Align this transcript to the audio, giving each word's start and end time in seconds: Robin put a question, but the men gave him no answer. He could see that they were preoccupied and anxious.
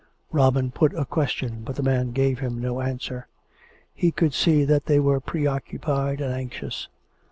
Robin 0.31 0.71
put 0.71 0.95
a 0.95 1.05
question, 1.05 1.61
but 1.63 1.75
the 1.75 1.83
men 1.83 2.11
gave 2.11 2.39
him 2.39 2.59
no 2.59 2.81
answer. 2.81 3.27
He 3.93 4.09
could 4.09 4.33
see 4.33 4.65
that 4.65 4.87
they 4.87 4.99
were 4.99 5.19
preoccupied 5.19 6.21
and 6.21 6.33
anxious. 6.33 6.87